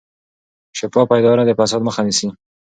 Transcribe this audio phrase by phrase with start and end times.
[0.77, 2.27] شفافه اداره د فساد مخه نیسي